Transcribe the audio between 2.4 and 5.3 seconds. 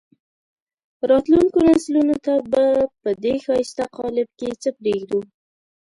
به په دې ښایسته قالب کې څه پرېږدو.